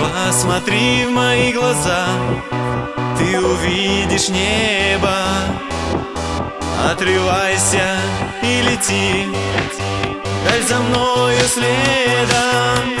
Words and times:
Посмотри 0.00 1.06
в 1.06 1.10
мои 1.10 1.52
глаза 1.52 2.06
Ты 3.18 3.40
увидишь 3.40 4.28
небо. 4.28 5.14
Отрывайся 6.90 7.98
и 8.42 8.62
лети 8.62 9.26
Даль 10.44 10.62
за 10.62 10.78
мною 10.78 11.40
следом 11.48 12.99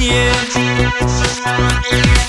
нет. 0.00 2.19